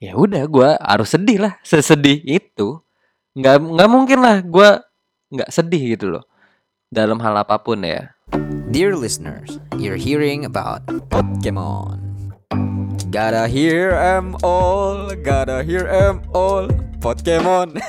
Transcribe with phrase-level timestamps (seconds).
[0.00, 2.80] ya udah gue harus sedih lah sesedih itu
[3.36, 4.80] nggak nggak mungkin lah gue
[5.28, 6.24] nggak sedih gitu loh
[6.88, 8.16] dalam hal apa pun ya
[8.70, 11.98] Dear listeners, you're hearing about Pokemon.
[13.10, 16.70] Gotta hear 'em all, gotta hear 'em all,
[17.02, 17.82] Pokemon.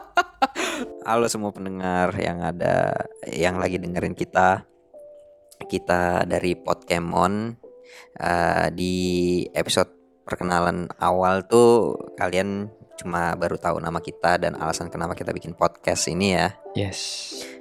[1.04, 2.96] Halo semua pendengar yang ada
[3.28, 4.64] yang lagi dengerin kita.
[5.68, 7.60] Kita dari Pokemon
[8.20, 8.94] Eh, di
[9.54, 9.99] episode
[10.30, 16.06] perkenalan awal tuh kalian cuma baru tahu nama kita dan alasan kenapa kita bikin podcast
[16.06, 16.54] ini ya.
[16.78, 17.00] yes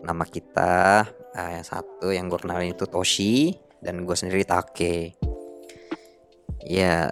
[0.06, 1.02] Nama kita
[1.34, 5.18] eh, yang satu yang gue kenalin itu Toshi dan gue sendiri Take.
[6.68, 7.10] Ya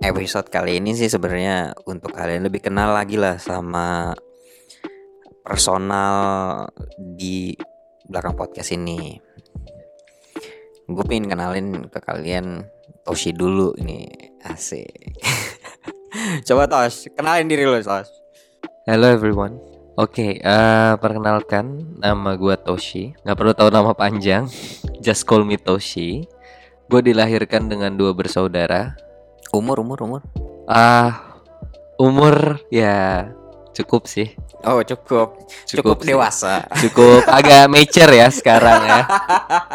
[0.00, 4.16] episode kali ini sih sebenarnya untuk kalian lebih kenal lagi lah sama
[5.44, 6.64] personal
[6.96, 7.52] di
[8.06, 9.18] belakang podcast ini.
[10.86, 12.62] Gue pengen kenalin ke kalian
[13.02, 15.18] Toshi dulu ini asik.
[16.46, 18.10] Coba Tosh, kenalin diri lo Tosh.
[18.82, 23.12] hello everyone Oke, eh, perkenalkan nama gue Toshi.
[23.28, 24.48] Nggak perlu tahu nama panjang,
[25.04, 26.24] just call me Toshi.
[26.88, 28.96] Gue dilahirkan dengan dua bersaudara.
[29.52, 30.20] Umur umur umur.
[30.64, 31.36] Ah,
[32.00, 33.28] umur ya
[33.72, 36.12] cukup sih, Oh cukup, cukup, sih.
[36.12, 36.68] dewasa.
[36.76, 39.02] cukup agak mature ya sekarang ya.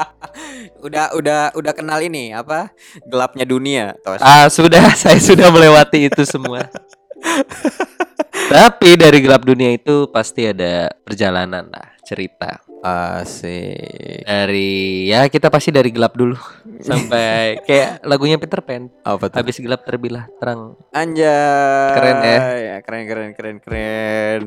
[0.86, 2.70] udah udah udah kenal ini apa
[3.10, 4.22] gelapnya dunia Tos.
[4.22, 6.70] Ah, sudah, saya sudah melewati itu semua.
[8.54, 12.64] Tapi dari gelap dunia itu pasti ada perjalanan lah, cerita.
[12.80, 14.22] Asik.
[14.24, 16.38] Dari ya kita pasti dari gelap dulu
[16.78, 18.88] sampai kayak lagunya Peter Pan.
[19.02, 19.18] Tuh?
[19.34, 20.78] Habis gelap terbilah terang.
[20.94, 21.90] Anjay.
[21.98, 22.40] Keren ya.
[22.86, 24.42] Keren keren keren keren.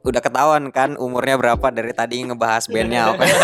[0.00, 3.22] Udah ketahuan kan umurnya berapa dari tadi ngebahas bandnya apa?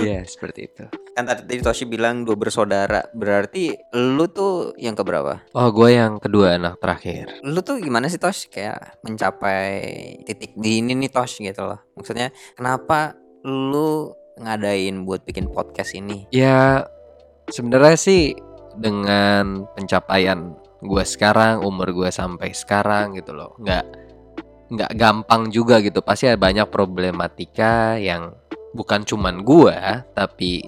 [0.00, 0.84] Ya, seperti itu.
[1.12, 3.04] kan tadi Toshi bilang dua bersaudara.
[3.12, 5.44] Berarti lu tuh yang keberapa?
[5.52, 7.28] Oh, gue yang kedua anak terakhir.
[7.44, 9.84] Lu tuh gimana sih Tosh kayak mencapai
[10.24, 11.80] titik di ini nih Tosh gitu loh.
[11.92, 16.28] Maksudnya kenapa lu ngadain buat bikin podcast ini?
[16.32, 16.88] Ya,
[17.52, 18.32] sebenarnya sih
[18.78, 23.84] dengan pencapaian gue sekarang, umur gue sampai sekarang gitu loh, nggak
[24.70, 26.00] nggak gampang juga gitu.
[26.00, 28.32] Pasti ada banyak problematika yang
[28.72, 29.76] bukan cuman gue,
[30.16, 30.64] tapi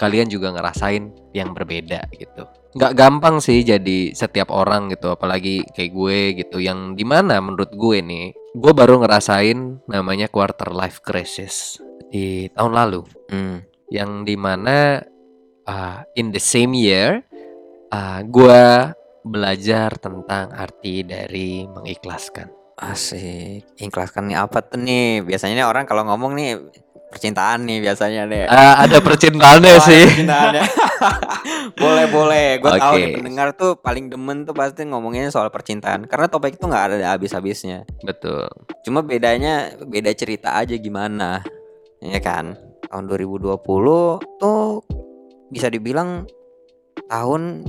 [0.00, 2.48] kalian juga ngerasain yang berbeda gitu.
[2.72, 7.74] Nggak gampang sih jadi setiap orang gitu, apalagi kayak gue gitu, yang di mana menurut
[7.74, 11.78] gue nih, gue baru ngerasain namanya quarter life crisis
[12.10, 13.62] di tahun lalu Hmm.
[13.94, 14.98] yang di mana
[15.70, 17.22] uh, in the same year
[17.94, 18.90] uh, gue
[19.22, 22.50] belajar tentang arti dari mengikhlaskan.
[22.80, 23.76] Asik.
[23.76, 25.20] Ikhlaskan nih apa tuh nih?
[25.20, 26.56] Biasanya nih orang kalau ngomong nih
[27.10, 28.46] percintaan nih biasanya deh.
[28.46, 30.04] Uh, ada percintaannya Oh, ada sih.
[30.06, 30.62] percintaannya.
[31.82, 32.46] boleh boleh.
[32.62, 33.02] Gue tahu Oke.
[33.02, 36.06] nih pendengar tuh paling demen tuh pasti ngomongin soal percintaan.
[36.06, 37.82] Karena topik itu nggak ada habis-habisnya.
[38.06, 38.46] Betul.
[38.86, 41.42] Cuma bedanya beda cerita aja gimana.
[41.98, 42.54] Ya kan?
[42.86, 43.58] Tahun 2020
[44.38, 44.82] tuh
[45.50, 46.30] bisa dibilang
[47.10, 47.66] tahun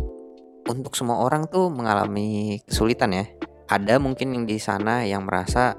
[0.70, 3.26] untuk semua orang tuh mengalami kesulitan ya.
[3.66, 5.74] Ada mungkin yang di sana yang merasa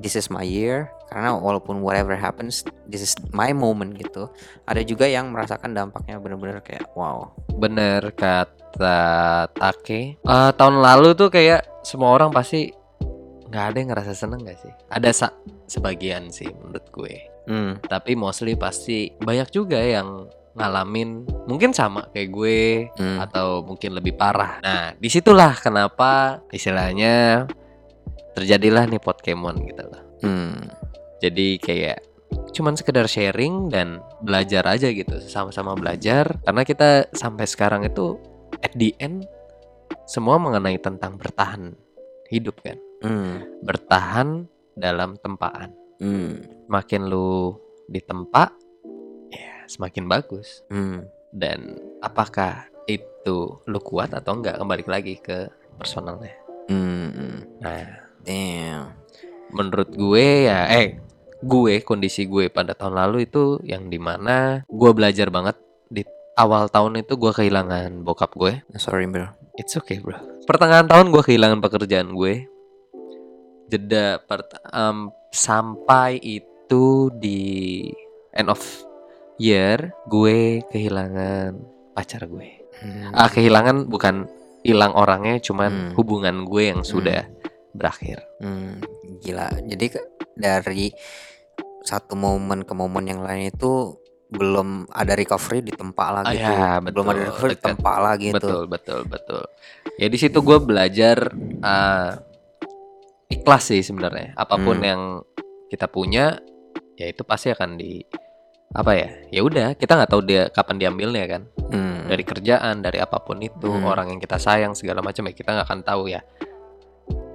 [0.00, 4.26] this is my year karena walaupun whatever happens this is my moment gitu.
[4.66, 7.30] Ada juga yang merasakan dampaknya bener-bener kayak wow.
[7.54, 10.18] Bener kata Take.
[10.26, 12.74] Uh, tahun lalu tuh kayak semua orang pasti
[13.54, 14.72] nggak ada yang ngerasa seneng gak sih?
[14.90, 15.36] Ada sa-
[15.70, 17.14] sebagian sih menurut gue.
[17.46, 17.78] Hmm.
[17.86, 20.26] Tapi mostly pasti banyak juga yang
[20.58, 22.58] ngalamin mungkin sama kayak gue
[22.98, 23.22] hmm.
[23.22, 24.58] atau mungkin lebih parah.
[24.58, 27.46] Nah, di situlah kenapa istilahnya
[28.34, 30.02] terjadilah nih Pokemon gitu loh.
[30.26, 30.83] Hmm.
[31.24, 32.04] Jadi kayak
[32.52, 38.20] cuman sekedar sharing dan belajar aja gitu, sama-sama belajar karena kita sampai sekarang itu
[38.60, 39.24] at the end
[40.04, 41.72] semua mengenai tentang bertahan
[42.28, 42.76] hidup kan.
[43.00, 43.40] Hmm.
[43.64, 44.44] Bertahan
[44.76, 45.72] dalam tempaan.
[45.96, 46.44] Hmm.
[46.68, 47.56] Makin lu
[47.88, 48.52] ditempa
[49.32, 50.60] ya semakin bagus.
[50.68, 51.08] Hmm.
[51.34, 56.30] dan apakah itu lu kuat atau enggak kembali lagi ke personalnya
[56.70, 57.42] Hmm.
[57.58, 58.94] nah Damn.
[59.50, 61.02] menurut gue ya eh
[61.44, 65.56] gue kondisi gue pada tahun lalu itu yang di mana gue belajar banget
[65.86, 66.02] di
[66.34, 69.28] awal tahun itu gue kehilangan bokap gue Sorry bro.
[69.54, 72.48] it's okay bro pertengahan tahun gue kehilangan pekerjaan gue
[73.68, 74.20] jeda
[74.70, 77.88] em, sampai itu di
[78.32, 78.60] end of
[79.36, 81.58] year gue kehilangan
[81.92, 83.14] pacar gue Hmm.
[83.14, 84.26] ah kehilangan bukan
[84.66, 85.92] hilang orangnya cuman Hmm.
[85.94, 87.22] hubungan gue yang sudah
[87.70, 88.82] berakhir Hmm,
[89.22, 89.46] gila.
[89.62, 89.94] Jadi
[90.34, 90.90] dari
[91.84, 96.48] satu momen ke momen yang lain itu belum ada recovery ditempa lagi Ah, ya,
[96.80, 96.90] tuh.
[96.90, 97.24] belum ada betul.
[97.28, 97.60] recovery Dekat.
[97.60, 99.42] ditempa lagi tuh betul betul betul
[99.94, 101.16] ya di situ gue belajar
[101.60, 102.10] uh,
[103.26, 104.82] ikhlas sih sebenarnya apa pun Hmm.
[104.82, 105.02] yang
[105.68, 106.40] kita punya
[106.94, 108.00] ya itu pasti akan di
[108.72, 112.06] apa ya ya udah kita nggak tahu dia kapan diambilnya kan Hmm.
[112.06, 113.84] dari kerjaan dari apa pun itu Hmm.
[113.84, 116.24] orang yang kita sayang segala macam ya kita nggak akan tahu ya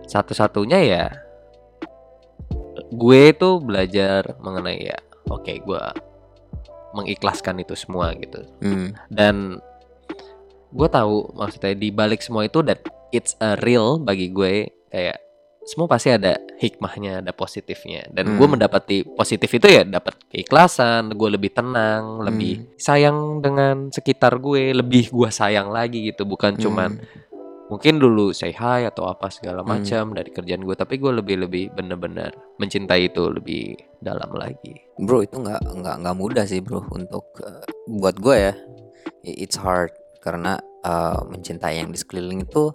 [0.03, 1.03] satu-satunya ya
[2.89, 5.83] gue itu belajar mengenai ya oke gue
[6.91, 8.97] mengikhlaskan itu semua gitu Hmm.
[9.07, 9.61] dan
[10.69, 14.53] gue tahu maksudnya di balik semua itu that it's a real bagi gue
[14.87, 15.17] kayak
[15.61, 18.57] semua pasti ada hikmahnya ada positifnya dan gue Hmm.
[18.57, 22.67] mendapati positif itu ya dapat keikhlasan gue lebih tenang lebih Hmm.
[22.75, 26.97] sayang dengan sekitar gue lebih gue sayang lagi gitu bukan cuman
[27.69, 29.77] mungkin dulu say hi atau apa segala Hmm.
[29.77, 34.73] macam dari kerjaan gue tapi gue lebih lebih bener-bener mencintai itu lebih dalam lagi.
[34.97, 38.53] Bro itu nggak nggak nggak mudah sih bro untuk eh, buat gue ya.
[39.23, 39.93] It's hard
[40.25, 42.73] karena eh, mencintai yang di sekeliling itu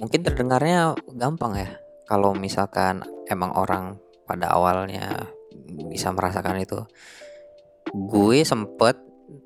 [0.00, 1.70] mungkin terdengarnya gampang ya.
[2.08, 5.28] Kalau misalkan emang orang pada awalnya
[5.92, 6.80] bisa merasakan itu
[7.92, 8.96] gue sempet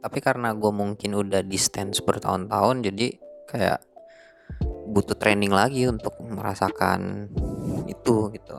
[0.03, 3.07] tapi karena gue mungkin udah distance bertahun-tahun jadi
[3.47, 3.79] kayak
[4.93, 7.33] butuh training lagi untuk merasakan
[7.89, 8.59] itu gitu.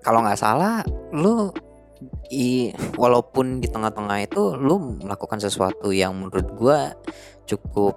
[0.00, 0.82] Kalau nggak salah
[1.14, 1.52] lu
[2.32, 6.96] i walaupun di tengah-tengah itu lu melakukan sesuatu yang menurut gua
[7.46, 7.94] cukup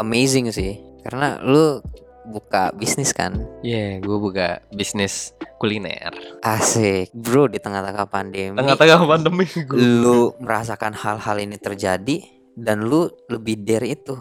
[0.00, 0.80] amazing sih.
[1.04, 1.84] Karena lu
[2.24, 3.36] buka bisnis kan?
[3.60, 6.16] Yeah gue buka bisnis kuliner.
[6.40, 7.12] Asik.
[7.12, 9.44] Bro di tengah-tengah pandemi tengah-tengah pandemi
[9.76, 12.24] lu merasakan hal-hal ini terjadi
[12.54, 14.14] dan lu lebih dari itu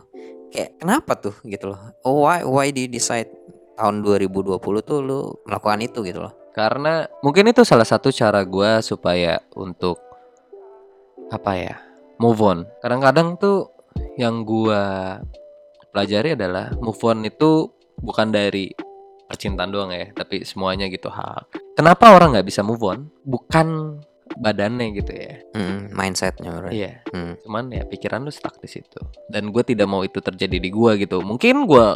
[0.53, 3.29] kayak kenapa tuh gitu loh oh, why why do you decide
[3.77, 8.77] tahun 2020 tuh lu melakukan itu gitu loh Karena mungkin itu salah satu cara gua
[8.85, 9.97] supaya untuk
[11.33, 11.75] apa ya
[12.21, 12.69] move on.
[12.77, 13.73] Kadang-kadang tuh
[14.21, 15.17] yang gua
[15.89, 18.69] pelajari adalah move on itu bukan dari
[19.25, 21.49] percintaan doang ya, tapi semuanya gitu hal.
[21.73, 23.09] Kenapa orang nggak bisa move on?
[23.25, 23.97] Bukan
[24.33, 25.41] badannya gitu ya.
[25.53, 27.03] Hmm, mindsetnya bro Iya.
[27.11, 27.35] Hmm.
[27.43, 28.99] Cuman ya pikiran lu stuck di situ.
[29.27, 31.19] Dan gue tidak mau itu terjadi di gua gitu.
[31.21, 31.95] Mungkin gua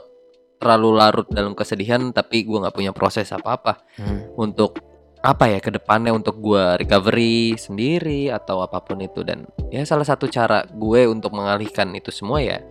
[0.58, 4.34] terlalu larut dalam kesedihan tapi gua nggak punya proses apa-apa Hmm.
[4.36, 4.82] untuk
[5.18, 10.06] apa ya ke depannya untuk gue recovery sendiri atau apa pun itu dan ya salah
[10.06, 12.62] satu cara gue untuk mengalihkan itu semua ya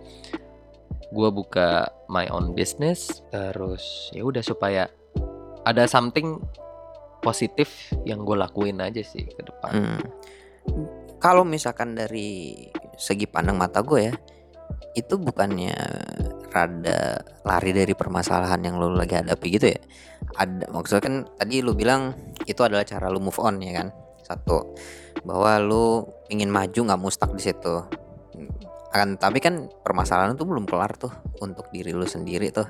[1.11, 4.87] gue buka my own business terus ya udah supaya
[5.63, 6.39] ada something
[7.27, 9.99] positif yang gue lakuin aja sih ke depan Hmm.
[11.17, 12.53] Kalau misalkan dari
[12.99, 14.13] segi pandang mata gue ya,
[14.93, 15.73] itu bukannya
[16.53, 19.79] rada lari dari permasalahan yang lo lagi hadapi gitu ya?
[20.37, 22.13] Ada maksudnya kan tadi lu bilang
[22.45, 23.89] itu adalah cara lu move on ya kan?
[24.21, 24.77] Satu
[25.25, 27.75] bahwa lu ingin maju nggak mau stuck di situ.
[28.93, 32.69] Akan tapi kan permasalahan itu belum kelar tuh untuk diri lu sendiri tuh.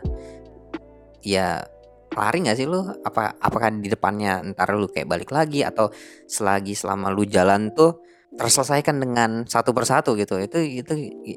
[1.20, 1.68] Ya
[2.14, 2.84] lari nggak sih lu?
[3.04, 5.66] Apa apakah di depannya ntar lu kayak balik lagi?
[5.66, 5.92] Atau
[6.30, 8.04] selagi selama lu jalan tuh
[8.38, 10.38] terselesaikan dengan satu persatu gitu?
[10.40, 10.94] Itu itu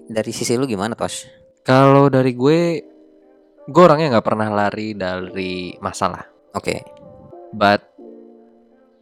[0.07, 1.27] dari sisi lu gimana tos?
[1.65, 2.61] Kalau dari gue
[3.71, 6.27] gue orangnya nggak pernah lari dari masalah.
[6.55, 6.83] Oke.
[7.55, 7.83] But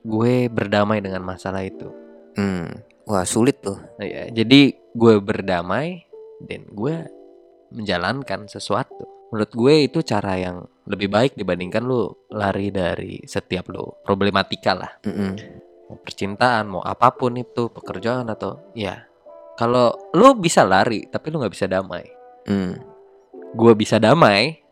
[0.04, 1.88] gue berdamai dengan masalah itu.
[2.36, 2.70] Hmm.
[3.08, 3.80] Wah sulit tuh.
[3.98, 6.04] Ya, jadi gue berdamai
[6.44, 7.08] dan gue
[7.72, 9.17] menjalankan sesuatu.
[9.28, 14.92] Menurut gue itu cara yang lebih baik dibandingkan lu lari dari setiap lu problematika lah.
[15.04, 15.32] Mm-mm.
[15.88, 19.04] Mau percintaan, mau apa pun itu, pekerjaan atau ya.
[19.58, 22.04] Kalau lu bisa lari tapi lu nggak bisa damai.
[22.48, 22.78] Hmm.
[23.52, 24.64] Gue bisa damai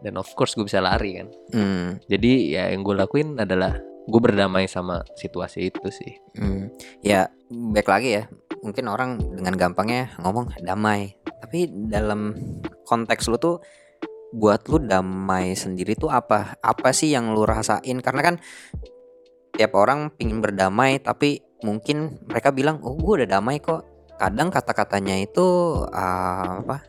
[0.00, 1.28] dan of course gue bisa lari kan.
[1.52, 2.00] Hmm.
[2.08, 3.76] Jadi ya yang gue lakuin adalah
[4.08, 6.16] gue berdamai sama situasi itu sih.
[6.40, 6.72] Hmm.
[7.04, 8.24] ya baik lagi ya
[8.62, 12.34] mungkin orang dengan gampangnya ngomong damai tapi dalam
[12.84, 13.56] konteks lu tuh
[14.34, 16.60] buat lu damai sendiri tuh apa?
[16.60, 17.98] Apa sih yang lu rasain?
[18.04, 18.34] Karena kan
[19.56, 23.84] tiap orang pingin berdamai tapi mungkin mereka bilang oh gue udah damai kok.
[24.18, 25.46] Kadang kata-katanya itu
[25.94, 26.82] ah, apa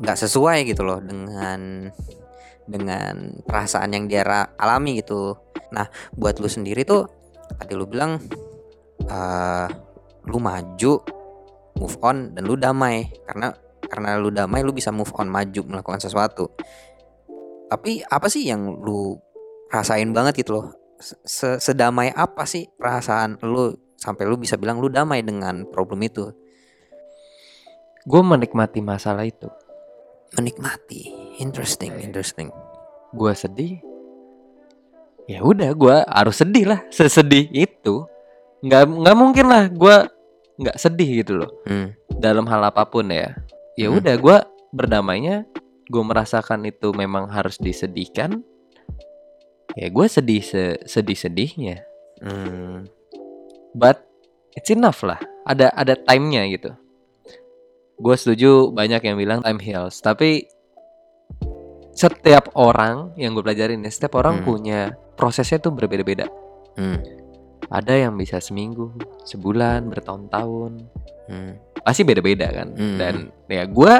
[0.00, 1.92] nggak sesuai gitu loh dengan
[2.64, 4.24] dengan perasaan yang dia
[4.56, 5.36] alami gitu.
[5.74, 7.04] Nah buat lu sendiri tuh
[7.60, 8.16] tadi lu bilang
[9.04, 9.68] eh
[10.28, 10.92] lu maju
[11.76, 13.08] move on dan lu damai.
[13.28, 13.52] Karena
[13.90, 16.54] karena lu damai lu bisa move on maju melakukan sesuatu.
[17.66, 19.18] Tapi apa sih yang lu
[19.68, 20.66] rasain banget gitu loh?
[21.00, 26.30] Se- sedamai apa sih perasaan lu sampai lu bisa bilang lu damai dengan problem itu?
[28.06, 29.50] Gue menikmati masalah itu.
[30.30, 31.10] menikmati.
[31.42, 32.54] Interesting interesting.
[33.10, 33.82] Gue sedih.
[35.26, 36.80] Ya udah gue harus sedih lah.
[36.88, 38.06] Sesedih itu
[38.62, 39.96] nggak nggak mungkin lah gue
[40.60, 41.50] nggak sedih gitu loh.
[41.66, 41.96] Hmm.
[42.20, 43.32] dalam hal apa pun ya
[43.74, 43.98] ya Hmm.
[43.98, 44.36] udah gue
[44.70, 45.46] berdamainya
[45.86, 48.42] gue merasakan itu memang harus disedihkan
[49.74, 50.42] ya gue sedih
[50.84, 51.76] sedih sedihnya
[52.20, 52.84] Hmm.
[53.72, 54.04] but
[54.52, 56.70] it's enough lah ada ada timenya gitu
[57.96, 60.48] gue setuju banyak yang bilang time heals tapi
[61.90, 64.46] setiap orang yang gue pelajarin ya setiap orang Hmm.
[64.46, 64.80] punya
[65.16, 66.28] prosesnya tuh berbeda-beda
[66.78, 67.02] Hmm.
[67.68, 70.72] Ada yang bisa seminggu sebulan bertahun-tahun
[71.30, 71.54] Hmm.
[71.80, 72.98] pasti beda-beda kan Hmm.
[72.98, 73.14] dan
[73.46, 73.94] ya gue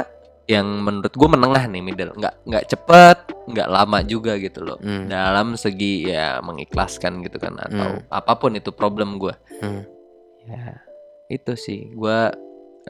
[0.49, 5.07] yang menurut gue menengah nih middle nggak nggak cepet nggak lama juga gitu loh Hmm.
[5.07, 8.05] dalam segi ya mengikhlaskan gitu kan atau Hmm.
[8.09, 9.31] apa pun itu problem gue
[9.63, 9.87] Hmm.
[10.43, 10.81] ya
[11.29, 12.19] itu sih gue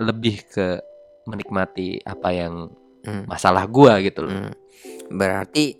[0.01, 0.81] lebih ke
[1.29, 2.73] menikmati apa yang
[3.05, 3.29] Hmm.
[3.29, 4.53] masalah gue gitu loh Hmm.
[5.11, 5.77] Berarti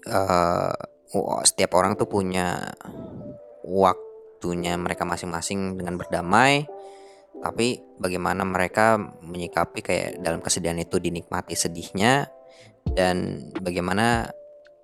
[1.15, 2.61] wah, setiap orang tuh punya
[4.41, 6.65] waktunya mereka masing-masing dengan berdamai.
[7.45, 12.25] Tapi bagaimana mereka menyikapi kayak dalam kesedihan itu dinikmati sedihnya
[12.81, 14.33] dan bagaimana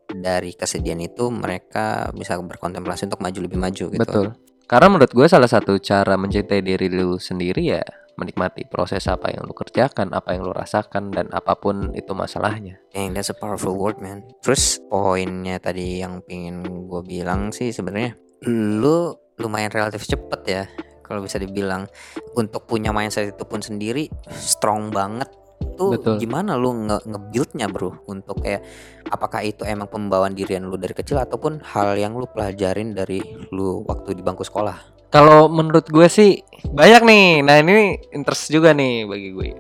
[0.06, 4.00] dari kesedihan itu mereka bisa berkontemplasi untuk maju lebih maju gitu.
[4.00, 4.28] betul
[4.64, 7.84] karena menurut gue salah satu cara mencintai diri lu sendiri ya
[8.16, 12.80] menikmati proses apa yang lu kerjakan apa yang lu rasakan dan apa pun itu masalahnya
[12.96, 14.24] Dang, that's a powerful word, man.
[14.40, 20.64] Terus poinnya tadi yang pingin gue bilang sih sebenarnya lu lumayan relatif cepet ya
[21.06, 21.88] kalau bisa dibilang
[22.36, 25.32] untuk punya mindset itu pun sendiri strong banget
[25.78, 26.18] tuh Betul.
[26.22, 28.66] gimana lu nge nge-buildnya bro untuk kayak
[29.10, 33.22] apakah itu emang pembawaan dirian lu dari kecil ataupun hal yang lu pelajarin dari
[33.54, 37.40] lu waktu di bangku sekolah Kalau menurut gue sih banyak nih.
[37.40, 39.56] Nah ini interest juga nih bagi gue.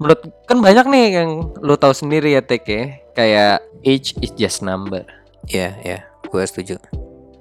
[0.00, 2.96] Menurut kan banyak nih yang lo tahu sendiri ya Tek ya.
[3.12, 5.04] Kayak age is just number.
[5.52, 5.98] Iya ya
[6.32, 6.80] gue setuju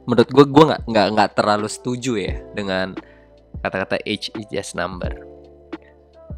[0.09, 2.97] Menurut gue gue nggak nggak nggak terlalu setuju ya dengan
[3.61, 5.11] kata-kata age is just number.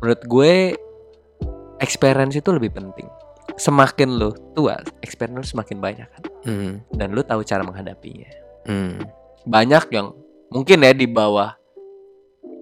[0.04, 0.54] Menurut gue
[1.80, 3.08] experience itu lebih penting.
[3.56, 6.24] Semakin lo tua, experience semakin banyak kan.
[6.48, 6.74] hmm.
[6.92, 8.30] Dan lo tahu cara menghadapinya.
[8.68, 9.00] Hmm.
[9.48, 10.12] Banyak yang
[10.50, 11.56] mungkin ya di bawah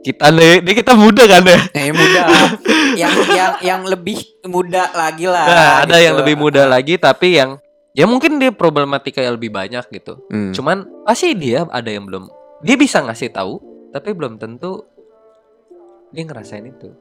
[0.01, 1.61] kita nih, ini kita muda kan ya.
[1.77, 2.21] Eh muda
[3.01, 4.17] yang yang yang lebih
[4.49, 5.45] muda lagi lah.
[5.45, 6.05] Nah, ada gitu.
[6.09, 10.19] yang lebih muda lagi tapi yang ya mungkin dia problematika yang lebih banyak gitu.
[10.27, 10.51] Hmm.
[10.51, 12.27] Cuman pasti dia ada yang belum
[12.61, 14.85] dia bisa ngasih tahu tapi belum tentu
[16.09, 16.91] dia ngerasain itu.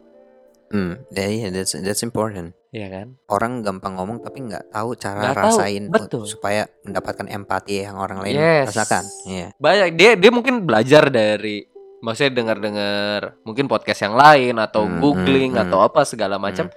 [0.70, 2.54] Hmm, yeah, yeah, that's that's important.
[2.70, 3.06] Iya kan?
[3.26, 6.22] Orang gampang ngomong tapi nggak tahu cara tahu, rasain u- betul.
[6.22, 8.70] supaya mendapatkan empati yang orang lain Yes.
[8.70, 9.02] rasakan.
[9.26, 9.46] Iya.
[9.58, 11.66] Banyak dia dia mungkin belajar dari
[11.98, 16.70] maksudnya dengar-dengar mungkin podcast yang lain atau Hmm, googling hmm, atau apa segala macam.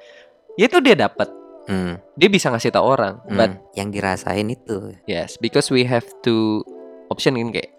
[0.57, 1.29] Ya itu dia dapat.
[1.63, 3.23] Hmm, Dia bisa ngasih tahu orang.
[3.23, 4.91] hmm, But yang dirasain itu.
[5.05, 6.59] Yes, because we have to
[7.07, 7.71] option in kayak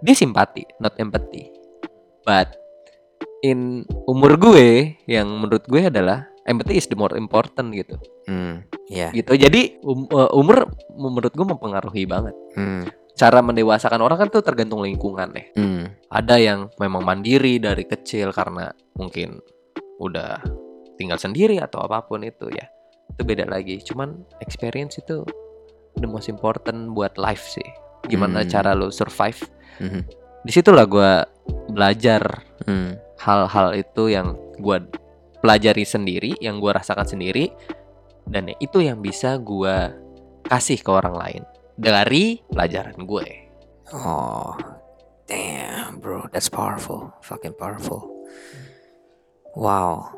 [0.00, 1.48] dia simpati, not empathy.
[2.22, 2.52] But
[3.40, 7.96] in umur gue yang menurut gue adalah empathy is the more important gitu.
[8.26, 9.10] Hmm, iya.
[9.10, 9.32] Gitu.
[9.32, 12.34] Jadi um- uh, umur menurut gue mempengaruhi banget.
[12.54, 15.46] Hmm, Cara mendewasakan orang kan tuh tergantung lingkungan deh.
[15.52, 19.36] hmm, Ada yang memang mandiri dari kecil karena mungkin
[19.98, 20.40] udah
[20.96, 22.66] tinggal sendiri atau apa pun itu ya.
[23.10, 23.80] Itu beda lagi.
[23.82, 25.26] Cuman experience itu
[25.98, 27.66] the most important buat life sih.
[28.06, 28.50] Gimana Hmm.
[28.50, 29.38] cara lo survive
[29.78, 30.02] mhm,
[30.42, 31.22] di situlah gue
[31.70, 34.78] belajar hmm, hal-hal itu yang gue
[35.38, 37.50] pelajari sendiri, yang gue rasakan sendiri,
[38.26, 39.90] dan itu yang bisa gue
[40.46, 41.42] kasih ke orang lain
[41.78, 43.26] dari pelajaran gue.
[43.94, 44.54] Oh,
[45.30, 48.06] damn, bro, that's powerful, fucking powerful.
[49.54, 50.10] Wow.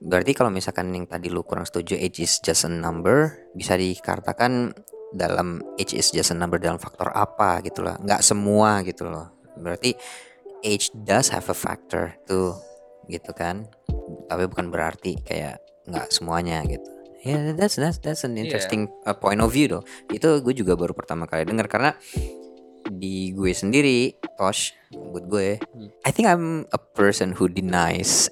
[0.00, 4.76] Berarti kalau misalkan yang tadi lu kurang setuju age is just a number, bisa dikatakan
[5.16, 7.96] dalam age is just a number dalam faktor apa gitu loh.
[8.00, 9.32] Nggak semua gitu loh.
[9.56, 9.96] Berarti
[10.60, 12.52] age does have a factor tuh
[13.08, 13.64] gitu kan.
[14.28, 16.90] Tapi bukan berarti kayak nggak semuanya gitu.
[17.26, 18.46] Ya, yeah, that's that's that's an Iya.
[18.46, 19.84] interesting uh, point of view though.
[20.12, 21.96] Itu gue juga baru pertama kali dengar karena
[22.90, 25.48] di gue sendiri, Tosh, buat gue.
[26.04, 28.30] I think I'm a person who denies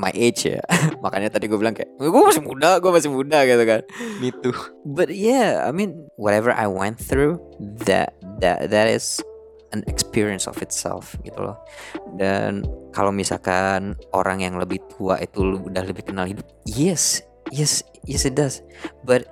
[0.00, 0.60] my age ya.
[1.04, 3.80] Makanya tadi gue bilang kayak, gue masih muda, gue masih muda gitu kan.
[4.18, 4.54] Me too.
[4.82, 7.38] But yeah, I mean, whatever I went through,
[7.86, 9.22] that that that is
[9.72, 11.58] an experience of itself gitu loh.
[12.16, 18.28] Dan kalau misalkan orang yang lebih tua itu udah lebih kenal hidup, yes, yes, yes
[18.28, 18.60] it does.
[19.04, 19.26] But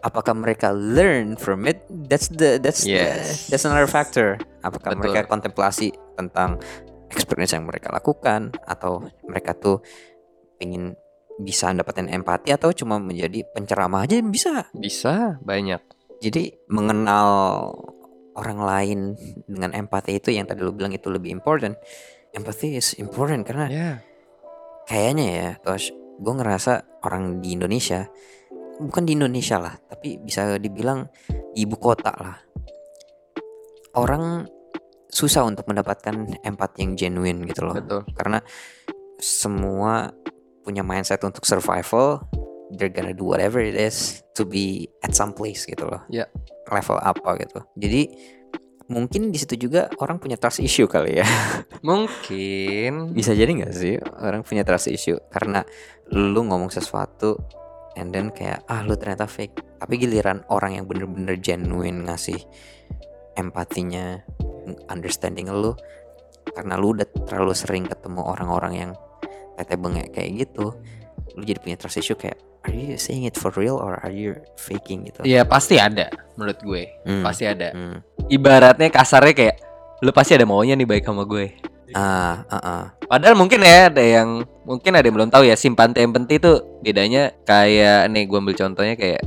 [0.00, 1.80] apakah mereka learn from it?
[1.88, 3.48] That's the that's the- Yes.
[3.48, 4.36] that's another factor.
[4.60, 5.00] Apakah Betul.
[5.00, 6.60] mereka kontemplasi tentang
[7.08, 9.78] experience yang mereka lakukan atau mereka tuh
[10.58, 10.96] ingin
[11.36, 15.78] bisa dapetin empati atau cuma menjadi penceramah aja bisa Bisa banyak.
[16.16, 17.28] jadi mengenal
[18.32, 18.98] orang lain
[19.44, 21.76] dengan empati itu yang tadi lu bilang itu lebih important
[22.32, 23.90] empathy is important karena Ya.
[24.84, 26.72] kayaknya ya Tosh gue ngerasa
[27.04, 28.08] orang di Indonesia
[28.80, 31.08] bukan di Indonesia lah tapi bisa dibilang
[31.52, 32.36] di ibu kota lah.
[33.96, 34.44] Orang
[35.08, 37.76] susah untuk mendapatkan empati yang genuine gitu loh.
[37.80, 38.02] Betul.
[38.12, 38.38] karena
[39.16, 40.12] semua
[40.60, 42.20] punya mindset untuk survival
[42.74, 46.02] they're gonna do whatever it is to be at some place gitu loh.
[46.10, 46.26] Ya.
[46.66, 47.62] level apa gitu.
[47.78, 48.02] Jadi
[48.90, 51.26] mungkin di situ juga orang punya trust issue kali ya.
[51.86, 53.14] Mungkin.
[53.14, 55.18] Bisa jadi nggak sih orang punya trust issue?
[55.30, 55.62] Karena
[56.10, 57.38] lu ngomong sesuatu
[57.96, 62.38] and then kayak ah lu ternyata fake tapi giliran orang yang bener-bener genuine ngasih
[63.36, 64.20] empatinya
[64.88, 65.72] understanding lu
[66.54, 68.90] karena lu udah terlalu sering ketemu orang-orang yang
[69.56, 70.76] tete bengek kayak gitu
[71.36, 74.36] lu jadi punya trust issue kayak are you saying it for real or are you
[74.56, 76.84] faking gitu ya pasti ada menurut gue.
[77.08, 77.72] Hmm, Pasti ada.
[77.72, 78.28] hmm.
[78.28, 79.56] Ibaratnya kasarnya kayak
[80.04, 81.56] lu pasti ada maunya nih baik sama gue.
[81.94, 86.02] Ah ah ah Padahal mungkin ya ada yang mungkin ada yang belum tahu ya simpati
[86.02, 86.52] empati itu
[86.82, 89.22] bedanya kayak nih gue ambil contohnya kayak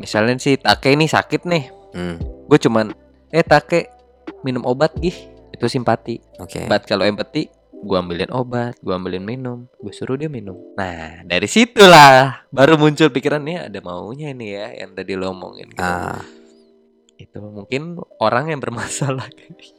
[0.00, 2.96] misalnya si Take ini sakit nih, hmm, gue cuman
[3.28, 3.92] eh Take
[4.40, 5.14] minum obat gih
[5.52, 6.22] itu simpati.
[6.40, 10.56] oke But kalau empati gue ambilin obat, gue ambilin minum, gue suruh dia minum.
[10.74, 15.68] Nah dari situlah baru muncul pikiran nih ada maunya nih ya yang tadi lo omongin.
[15.70, 15.84] Gitu.
[15.84, 16.18] ah
[17.18, 19.28] Itu mungkin orang yang bermasalah.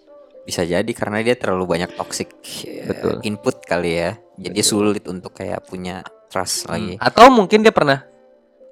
[0.49, 2.33] bisa jadi karena dia terlalu banyak toxic
[2.65, 3.21] eh, Betul.
[3.21, 4.65] input kali ya jadi Betul.
[4.65, 6.01] sulit untuk kayak punya
[6.33, 8.01] trust lagi Hmm, Atau mungkin dia pernah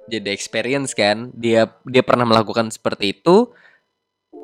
[0.08, 3.52] jadi experience kan, dia dia pernah melakukan seperti itu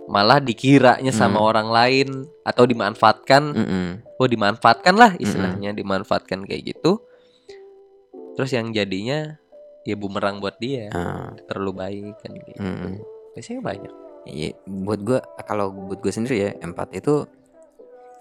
[0.05, 1.49] malah dikiranya sama Hmm.
[1.49, 2.09] orang lain
[2.45, 3.43] atau dimanfaatkan.
[3.57, 3.89] Mm-mm.
[4.21, 7.01] Oh, dimanfaatkan lah istilahnya, dimanfaatkan kayak gitu.
[8.37, 9.41] Terus yang jadinya
[9.89, 12.61] ya bumerang buat dia, Ah, terlalu baik kan gitu.
[12.61, 13.01] mm-mm.
[13.33, 13.93] Biasanya banyak.
[14.25, 17.29] Iya, buat gua kalau buat gue sendiri ya empat itu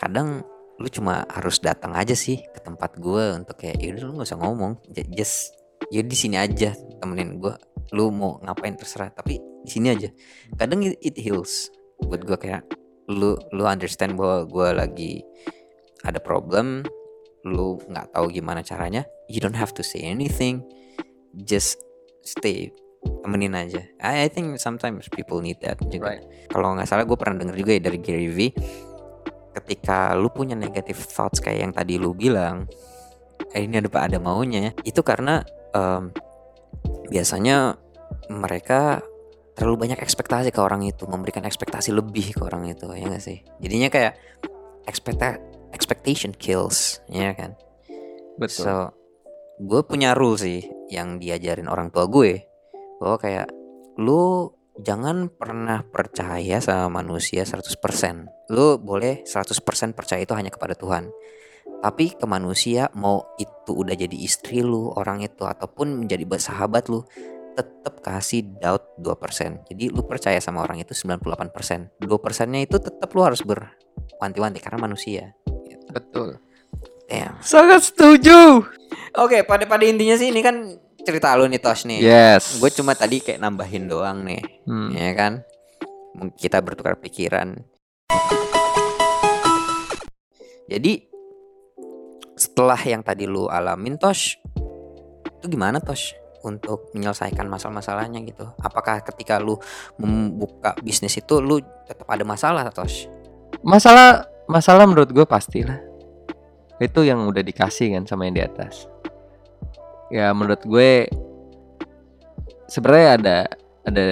[0.04, 0.44] kadang
[0.76, 4.40] lu cuma harus datang aja sih ke tempat gua untuk kayak yaudah lu nggak usah
[4.42, 4.74] ngomong
[5.16, 5.56] just
[5.94, 7.56] ya di sini aja temenin gua
[7.96, 9.14] lu mau ngapain terserah.
[9.14, 10.10] Tapi di sini aja.
[10.58, 11.72] Kadang it, it heals
[12.04, 12.68] buat gua kayak
[13.08, 15.24] lu lu understand bahwa gua lagi
[16.04, 16.84] ada problem
[17.44, 20.64] lu nggak tahu gimana caranya you don't have to say anything
[21.44, 21.76] just
[22.24, 22.72] stay
[23.24, 26.24] temenin aja I, I think sometimes people need that juga Right.
[26.52, 28.40] kalau nggak salah gue pernah denger juga ya dari Gary V
[29.54, 32.68] ketika lu punya negative thoughts kayak yang tadi lu bilang
[33.54, 36.10] eh, ini ada ada maunya itu karena em,
[37.08, 37.78] biasanya
[38.34, 39.06] mereka
[39.54, 43.46] terlalu banyak ekspektasi ke orang itu memberikan ekspektasi lebih ke orang itu ya nggak sih
[43.62, 44.14] jadinya kayak
[44.90, 45.38] expecta
[45.72, 47.54] expectation kills ya kan
[48.34, 48.66] Betul.
[48.66, 48.74] So,
[49.62, 52.42] gue punya rule sih yang diajarin orang tua gue
[53.04, 53.52] bahwa kayak
[54.00, 54.48] lu
[54.80, 58.48] jangan pernah percaya sama manusia 100%.
[58.56, 61.12] Lu boleh 100% percaya itu hanya kepada Tuhan.
[61.84, 67.04] Tapi ke manusia mau itu udah jadi istri lu, orang itu ataupun menjadi sahabat lu,
[67.60, 69.68] tetap kasih doubt 2%.
[69.68, 72.00] Jadi lu percaya sama orang itu 98%.
[72.00, 75.36] 2%-nya itu tetap lu harus berwanti-wanti karena manusia.
[75.92, 76.40] Betul.
[77.12, 77.38] Damn.
[77.44, 78.64] Sangat setuju.
[79.20, 82.00] Oke, pada pada intinya sih ini kan cerita lu nih Tos nih.
[82.00, 82.58] Yes.
[82.58, 84.90] Gue cuma tadi kayak nambahin doang nih, Hmm.
[84.96, 85.34] ya kan?
[86.40, 87.60] Kita bertukar pikiran.
[90.72, 91.06] Jadi
[92.34, 94.40] setelah yang tadi lu alamin Tos,
[95.28, 98.48] itu gimana Tos untuk menyelesaikan masalah-masalahnya gitu?
[98.64, 99.60] Apakah ketika lu
[100.00, 103.12] membuka bisnis itu lu tetap ada masalah Tos?
[103.62, 105.80] Masalah masalah menurut gue pastilah.
[106.80, 108.88] Itu yang udah dikasih kan sama yang di atas.
[110.12, 111.08] Ya menurut gue
[112.68, 113.38] sebenarnya ada
[113.84, 114.06] ada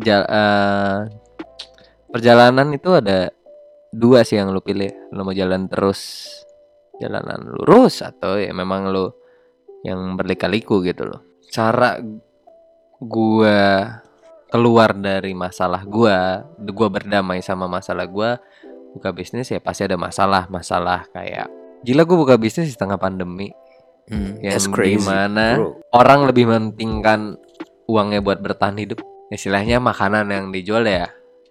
[0.00, 0.98] jal- eh,
[2.10, 3.32] perjalanan itu ada
[3.92, 4.90] dua sih yang lu pilih.
[5.12, 6.28] Lu mau jalan terus
[6.98, 9.12] jalanan lurus atau ya memang lu
[9.86, 11.22] yang berlika-liku gitu loh.
[11.48, 11.96] Cara
[12.98, 13.86] gua
[14.48, 18.40] keluar dari masalah gua, gua berdamai sama masalah gua
[18.92, 21.46] buka bisnis ya pasti ada masalah masalah kayak
[21.84, 23.52] gila gue buka bisnis di tengah pandemi
[24.08, 25.76] Hmm, yang that's crazy, di mana bro.
[25.92, 27.36] orang lebih mementingkan
[27.84, 29.00] uangnya buat bertahan hidup.
[29.28, 31.08] Istilahnya makanan yang dijual ya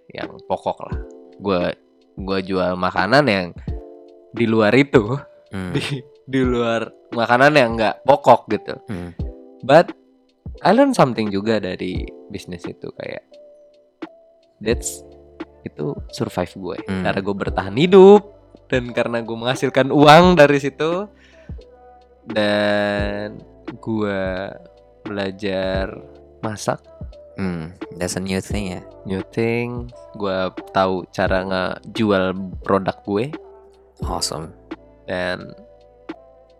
[0.10, 0.98] yang pokok lah.
[1.38, 1.62] Gue
[2.18, 3.48] gua jual makanan yang
[4.34, 5.18] di luar itu.
[5.54, 8.74] Hmm, di di luar makanan yang nggak pokok gitu.
[8.90, 9.14] Hmm,
[9.62, 9.94] But
[10.66, 12.02] I learn something juga dari
[12.34, 13.22] bisnis itu kayak
[14.58, 15.06] that's
[15.62, 16.78] itu survive gue.
[16.88, 17.04] Hmm.
[17.06, 18.22] karena gue bertahan hidup
[18.68, 21.08] dan karena gue menghasilkan uang dari situ
[22.28, 23.40] dan
[23.78, 24.22] gue
[25.04, 25.92] belajar
[26.42, 26.80] masak
[27.38, 27.70] Hmm,
[28.02, 28.82] that's a new thing ya.
[29.06, 30.40] new thing gue
[30.74, 32.34] tahu cara ngejual
[32.66, 33.30] produk gue
[34.02, 34.58] Awesome.
[35.06, 35.54] dan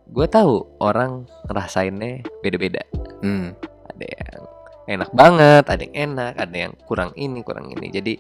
[0.08, 2.86] gue tahu orang ngerasainnya beda-beda
[3.20, 3.58] Hmm.
[3.90, 4.42] ada yang
[4.88, 8.14] enak banget ada yang enak ada yang kurang ini kurang ini jadi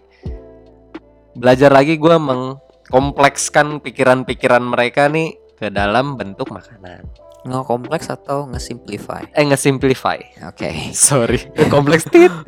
[1.38, 7.06] belajar lagi gue mengkomplekskan pikiran-pikiran mereka nih ke dalam bentuk makanan
[7.44, 9.24] Nggak kompleks atau nge-simplify?
[9.32, 10.68] eh nge-simplify Oke.
[10.98, 12.34] sorry kompleks tit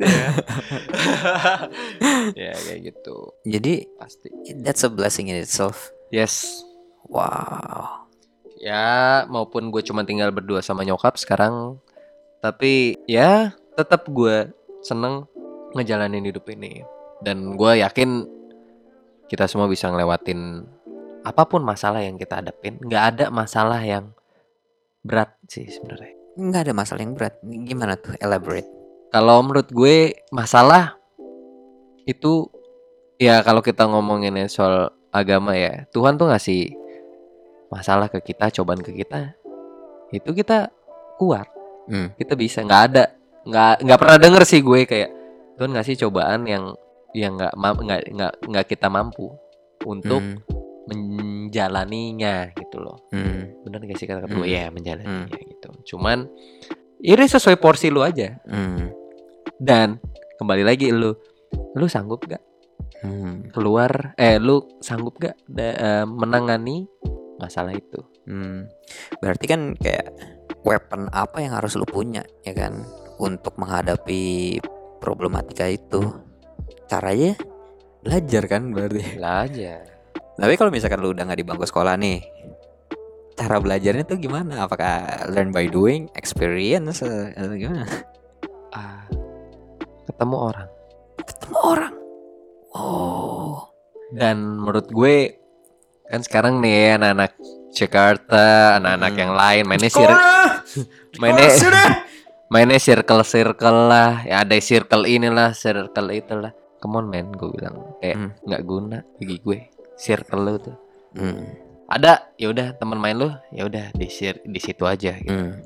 [2.36, 4.28] ya kayak gitu Jadi pasti
[4.60, 5.90] that's a blessing in itself.
[6.10, 6.64] yes
[7.04, 8.06] Wow.
[8.56, 11.80] ya maupun gue cuma tinggal berdua sama nyokap sekarang
[12.38, 14.46] tapi ya tetap gue
[14.80, 15.26] seneng
[15.72, 16.86] ngejalanin hidup ini
[17.18, 18.30] dan gue yakin
[19.26, 20.70] kita semua bisa ngelewatin
[21.20, 24.14] apa pun masalah yang kita hadapin nggak ada masalah yang
[25.00, 27.34] berat sih sebenarnya Nggak ada masalah yang berat.
[27.42, 28.14] Gimana tuh?
[28.16, 28.68] Elaborate.
[29.10, 29.96] kalau menurut gue
[30.30, 30.94] masalah
[32.04, 32.46] itu
[33.16, 36.70] ya kalau kita ngomonginnya soal agama ya Tuhan tuh ngasih
[37.68, 39.34] masalah ke kita cobaan ke kita
[40.10, 40.70] itu kita
[41.16, 41.46] kuat
[41.86, 42.14] Hmm.
[42.14, 43.04] kita bisa nggak ada
[43.42, 45.10] nggak nggak pernah denger sih gue kayak
[45.58, 46.70] Tuhan ngasih cobaan yang
[47.10, 49.26] yang nggak nggak nggak nggak kita mampu
[49.82, 50.38] untuk Hmm.
[51.50, 53.66] Menjalaninya gitu loh Hmm.
[53.66, 54.54] bener gak sih kata kedua Hmm.
[54.54, 56.30] ya menjalaninya gitu cuman
[57.02, 58.86] ini sesuai porsi lu aja Hmm.
[59.58, 59.98] dan
[60.38, 61.10] kembali lagi lu
[61.74, 62.38] lu sanggup gak
[63.02, 63.50] Hmm.
[63.50, 66.86] keluar eh lu sanggup gak da- eh, menangani
[67.36, 68.70] masalah itu Hmm.
[69.18, 70.06] Berarti kan kayak
[70.62, 72.78] weapon apa yang harus lu punya ya kan
[73.18, 74.54] untuk menghadapi
[75.02, 76.14] problematika itu.
[76.86, 77.34] Caranya
[78.06, 79.18] belajar kan berarti.
[79.18, 79.82] belajar
[80.40, 82.24] Tapi kalau misalkan lu udah nggak di bangku sekolah nih,
[83.36, 84.64] cara belajarnya tuh gimana?
[84.64, 87.84] Apakah learn by doing, experience, eh, atau gimana?
[88.70, 89.02] ah
[90.06, 90.68] ketemu orang
[91.20, 91.94] Ketemu orang.
[92.70, 93.66] Oh.
[94.14, 95.36] Dan menurut gue
[96.06, 97.34] kan sekarang nih anak-anak
[97.70, 99.20] Jakarta, anak-anak Hmm.
[99.20, 100.10] yang lain mainnya sir
[101.18, 101.50] mainnya
[102.52, 106.50] mainnya circle circle lah, ya ada circle inilah, circle itulah.
[106.80, 108.30] Come on man, gue bilang kayak Hmm.
[108.46, 109.58] nggak guna bagi gue
[110.00, 110.76] circle lu tuh.
[111.12, 111.44] Hmm.
[111.90, 114.06] Ada, ya udah teman main lu, ya udah di
[114.46, 115.12] di situ aja.
[115.20, 115.28] Gitu.
[115.28, 115.58] Hmm.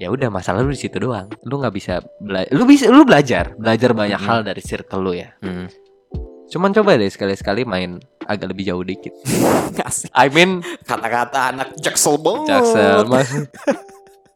[0.00, 1.28] Ya udah masalah lu di situ doang.
[1.44, 4.28] Lu nggak bisa bela lu bisa lu belajar, belajar banyak Hmm.
[4.30, 5.34] hal dari circle lu ya.
[5.44, 5.68] Hmm.
[6.48, 9.12] Cuman coba deh sekali-sekali main agak lebih jauh dikit.
[10.16, 12.48] I mean Kata-kata anak jaksel banget.
[12.56, 12.96] Jaksel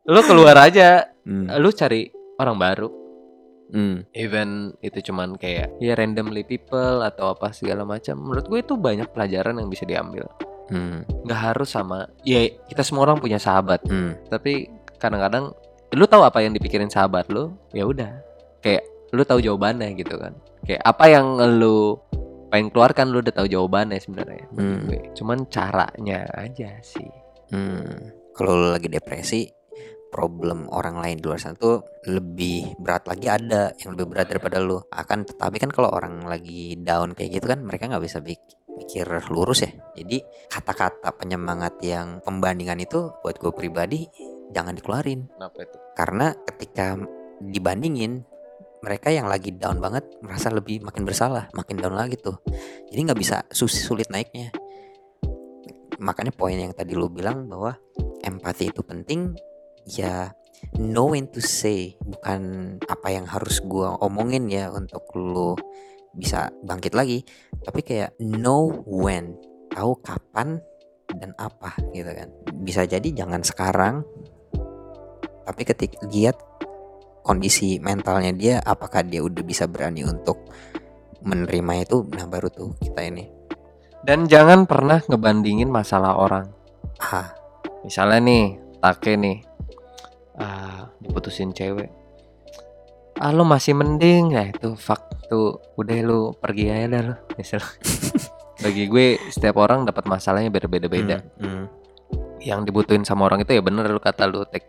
[0.07, 1.51] lu keluar aja Hmm.
[1.59, 2.07] lu cari
[2.39, 2.87] orang baru
[3.67, 4.07] Hmm.
[4.13, 9.11] even itu cuman kayak ya randomly people atau apa segala macam menurut gue itu banyak
[9.11, 10.27] pelajaran yang bisa diambil
[10.67, 11.07] Hmm.
[11.23, 14.15] nggak harus sama ya kita semua orang punya sahabat Hmm.
[14.27, 15.51] tapi kadang-kadang
[15.93, 18.11] lu tahu apa yang dipikirin sahabat lu ya udah
[18.59, 21.27] kayak lu tahu jawabannya gitu kan kayak apa yang
[21.57, 21.95] lu
[22.47, 24.91] pengen keluarkan lu udah tahu jawabannya sebenarnya Hmm.
[25.13, 27.07] cuman caranya aja sih
[27.47, 28.11] Hmm.
[28.35, 29.47] Kalau lu lagi depresi,
[30.13, 34.63] problem orang lain di luar sana tuh lebih berat lagi ada yang lebih berat daripada
[34.63, 34.79] lu.
[34.93, 39.67] Akan tetapi kan kalau orang lagi down kayak gitu kan mereka nggak bisa mikir lurus
[39.67, 39.71] ya.
[39.99, 44.07] Jadi kata-kata penyemangat yang pembandingan itu buat gue pribadi
[44.55, 46.87] jangan dikeluarin kenapa itu karena ketika
[47.43, 48.23] dibandingin
[48.85, 52.39] mereka yang lagi down banget merasa lebih makin bersalah makin down lagi tuh
[52.93, 54.55] jadi nggak bisa sulit naiknya
[55.99, 57.75] makanya poin yang tadi lu bilang bahwa
[58.23, 59.33] empati itu penting
[59.87, 60.35] ya
[60.77, 65.55] know when to say bukan apa yang harus gua omongin ya untuk lu
[66.17, 67.23] bisa bangkit lagi.
[67.63, 69.39] Tapi kayak know when
[69.71, 70.59] tahu kapan
[71.17, 72.29] dan apa gitu kan.
[72.67, 74.03] Bisa jadi jangan sekarang
[75.47, 76.37] tapi ketika lihat
[77.23, 80.51] kondisi mentalnya dia apakah dia udah bisa berani untuk
[81.23, 82.03] menerima itu.
[82.11, 83.31] Nah baru tuh kita ini.
[84.03, 86.47] Dan jangan pernah ngebandingin masalah orang.
[87.03, 87.35] ah.
[87.83, 88.45] Misalnya nih,
[88.83, 89.43] Take nih,
[90.41, 91.89] ah, diputusin cewek.
[93.17, 94.37] Ah lu masih mending.
[94.37, 95.03] Ya itu fuck.
[95.27, 97.15] Tuh udah lu pergi aja dah lu.
[97.37, 97.61] Misal.
[98.63, 101.65] Bagi gue setiap orang dapat masalahnya beda-beda Hmm, hmm.
[102.41, 104.65] yang dibutuhin sama orang itu ya bener lu kata lu tek.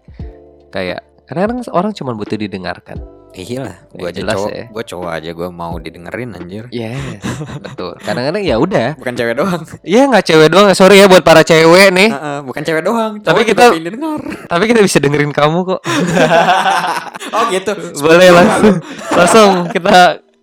[0.71, 4.65] Kayak kadang orang cuma butuh didengarkan Iya lah, Ya, gue aja jelas cowok, ya.
[4.67, 6.63] gue cowok aja gue mau didengerin anjir.
[6.67, 6.97] Yes,
[7.63, 7.93] betul.
[7.99, 8.97] Kadang-kadang ya udah.
[8.97, 9.61] Bukan cewek doang.
[9.81, 10.67] Iya nggak cewek doang.
[10.73, 12.09] Sorry ya buat para cewek nih.
[12.09, 13.13] Heeh, bukan cewek doang.
[13.19, 14.21] Tapi cowok kita- juga pengen denger.
[14.47, 15.81] Tapi kita bisa dengerin kamu kok.
[17.35, 17.71] oh gitu.
[17.99, 18.75] Boleh langsung.
[19.17, 19.97] Langsung kita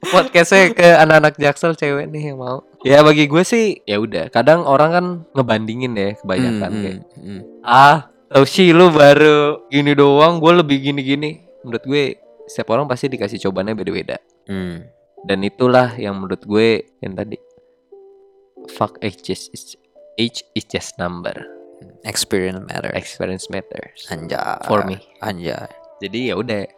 [0.05, 2.63] podcastnya ke anak-anak jaksel cewek nih yang mau.
[2.81, 4.29] Ya bagi gue sih ya udah.
[4.29, 7.41] Kadang orang kan ngebandingin ya kebanyakan Hmm, kayak hmm, hmm.
[7.61, 11.31] ah tau sih lu baru gini doang gue lebih gini-gini
[11.63, 12.05] menurut gue
[12.45, 14.85] setiap orang pasti dikasih cobaannya beda-beda Hmm.
[15.23, 16.69] dan itulah yang menurut gue
[17.01, 17.41] yang tadi
[18.71, 19.49] fuck age is
[20.17, 21.33] age is just number
[22.05, 22.93] Experience matter.
[22.93, 24.61] experience matters Anjay.
[24.65, 25.69] for me Anjay.
[25.99, 26.69] jadi ya udah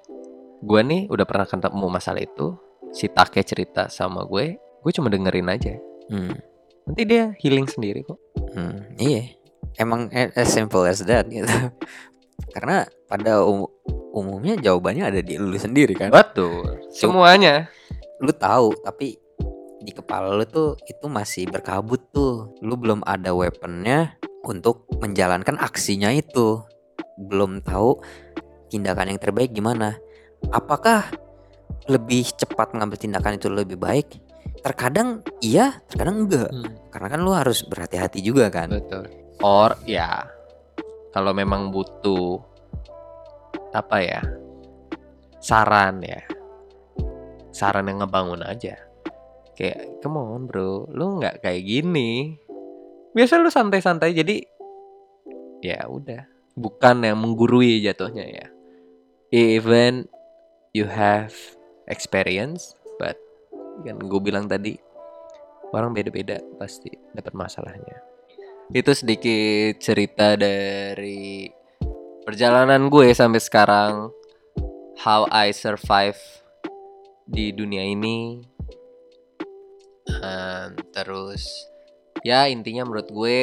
[0.57, 2.55] gue nih udah pernah ketemu masalah itu
[2.91, 5.75] si Take cerita sama gue gue cuma dengerin aja
[6.07, 6.39] Hmm.
[6.85, 8.95] nanti dia healing sendiri kok Hmm.
[8.97, 9.37] Iya.
[9.77, 11.45] Emang as simple as that gitu.
[12.53, 13.71] Karena pada um-
[14.17, 16.09] umumnya jawabannya ada di lu sendiri kan.
[16.09, 17.69] betul semuanya
[18.17, 19.21] Lu tahu tapi
[19.85, 22.57] di kepala lu tuh itu masih berkabut tuh.
[22.65, 24.17] Lu belum ada weaponnya
[24.49, 26.65] untuk menjalankan aksinya itu.
[27.21, 28.01] Belum tahu
[28.73, 30.01] tindakan yang terbaik gimana.
[30.49, 31.13] Apakah
[31.93, 34.17] lebih cepat mengambil tindakan itu lebih baik?
[34.65, 36.51] Terkadang iya, terkadang enggak.
[36.89, 38.73] Karena kan lu harus berhati-hati juga kan.
[38.73, 40.25] betul or ya
[41.17, 42.45] kalau memang butuh
[43.73, 44.21] apa ya
[45.41, 46.21] saran ya.
[47.57, 48.77] Saran yang ngebangun aja.
[49.57, 52.37] Kayak come on bro lu nggak kayak gini.
[53.17, 54.45] Biasa lu santai-santai jadi
[55.65, 56.29] ya udah.
[56.53, 58.47] Bukan yang menggurui jatuhnya ya.
[59.33, 60.05] Even
[60.77, 61.33] you have
[61.89, 63.17] experience but
[63.89, 64.77] kan gue bilang tadi
[65.73, 68.16] orang beda-beda pasti dapat masalahnya
[68.75, 71.47] itu sedikit cerita dari
[72.27, 74.11] perjalanan gue sampai sekarang.
[74.97, 76.19] How I survive
[77.29, 78.43] di dunia ini.
[80.07, 81.47] Ehm, terus
[82.27, 83.39] ya intinya menurut gue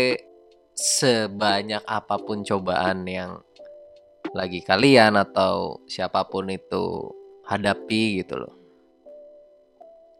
[0.73, 3.39] sebanyak apa pun cobaan yang
[4.33, 7.13] lagi kalian atau siapa pun itu
[7.47, 8.55] hadapi gitu loh.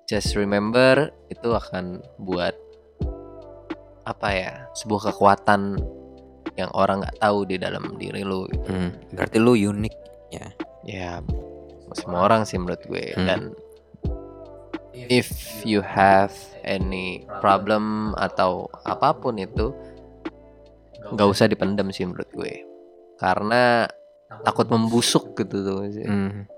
[0.08, 2.54] Just remember itu akan buat
[4.04, 5.80] apa ya sebuah kekuatan
[6.54, 8.68] yang orang nggak tahu di dalam diri lu gitu.
[8.70, 9.96] Hmm, berarti lu unik.
[10.84, 11.22] ya
[11.94, 13.26] semua orang sih menurut gue Hmm.
[13.30, 13.42] dan
[14.94, 15.30] if
[15.62, 16.34] you have
[16.66, 19.72] any problem atau apa pun itu
[21.06, 22.66] nggak usah dipendam sih menurut gue
[23.16, 23.86] karena
[24.42, 26.50] takut membusuk gitu tuh Hmm.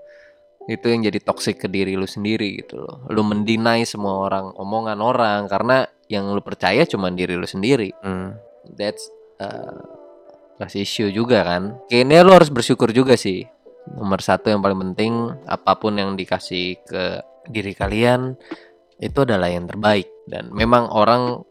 [0.66, 4.98] itu yang jadi toxic ke diri lu sendiri gitu loh lu mendinai semua orang omongan
[4.98, 7.90] orang karena yang lu percaya cuma diri lu sendiri.
[8.02, 8.38] Hmm.
[8.74, 9.06] that's
[9.38, 9.78] uh,
[10.74, 11.78] issue juga kan.
[11.86, 13.46] Kayaknya lu harus bersyukur juga sih.
[13.94, 15.12] Nomor satu yang paling penting
[15.46, 18.34] apa pun yang dikasih ke diri kalian
[18.98, 20.10] itu adalah yang terbaik.
[20.26, 21.46] Dan memang orang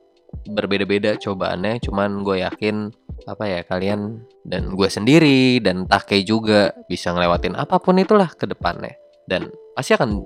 [0.51, 2.91] berbeda-beda cobaannya cuman gue yakin
[3.23, 8.43] apa ya kalian dan gue sendiri dan Take juga bisa ngelewatin apa pun itulah ke
[8.43, 8.99] depannya.
[9.23, 10.19] Dan pasti akan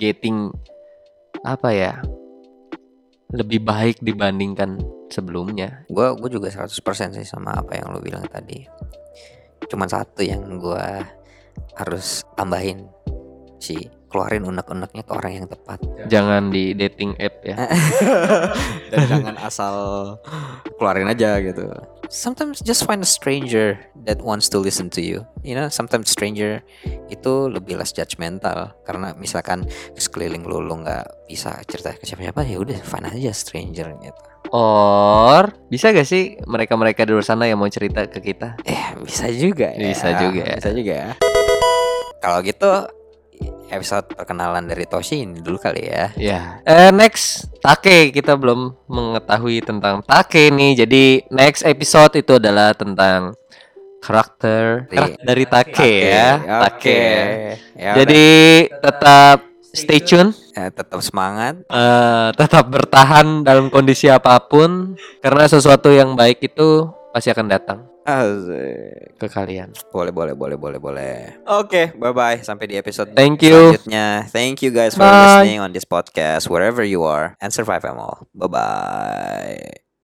[0.00, 0.48] getting
[1.44, 1.92] apa ya
[3.32, 4.76] lebih baik dibandingkan
[5.08, 8.64] sebelumnya Gua gua juga 100% sih sama apa yang lu bilang tadi.
[9.68, 11.00] Cuman satu yang gua
[11.76, 12.88] harus tambahin
[13.56, 15.80] sih keluarin unek-uneknya ke orang yang tepat
[16.12, 17.56] jangan di dating app ya
[18.92, 19.74] dan jangan asal
[20.76, 21.70] keluarin aja gitu.
[22.12, 25.24] Sometimes just find a stranger that wants to listen to you.
[25.40, 26.60] You know, sometimes stranger
[27.08, 29.64] itu lebih less judgmental karena misalkan
[29.96, 34.22] sekeliling lu lu nggak bisa cerita ke siapa-siapa ya udah fine aja stranger gitu.
[34.52, 39.32] or bisa gak sih mereka-mereka di luar sana yang mau cerita ke kita Eh bisa
[39.32, 39.80] juga ya.
[39.80, 40.56] Bisa juga ya.
[40.60, 41.10] Bisa juga ya.
[42.20, 42.70] Kalau gitu
[43.68, 46.06] episode perkenalan dari Toshi ini dulu kali ya.
[46.14, 50.76] Ya, eh, next Take kita belum mengetahui tentang Take nih.
[50.76, 53.32] Jadi next episode itu adalah tentang
[53.98, 56.30] karakter Dari- karakter dari Take ya.
[56.66, 56.82] Oke.
[56.82, 57.00] Take.
[57.74, 58.26] Ya Jadi
[58.68, 59.36] tetap
[59.72, 60.34] stay tune.
[60.52, 61.62] Eh, tetap semangat.
[61.64, 67.78] eh, tetap bertahan dalam kondisi apa pun karena sesuatu yang baik itu pasti akan datang
[68.02, 69.14] Asik.
[69.18, 69.70] ke kalian.
[69.94, 71.16] Boleh, boleh, boleh, boleh, boleh.
[71.46, 72.42] Oke, bye bye.
[72.42, 73.74] Sampai di episode Thank you.
[73.74, 74.26] selanjutnya.
[74.30, 75.46] Thank you guys for Bye.
[75.46, 78.26] listening on this podcast wherever you are and survive them all.
[78.34, 79.81] Bye bye.